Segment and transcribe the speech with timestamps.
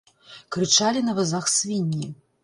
[0.53, 2.07] Крычалі на вазах свінні.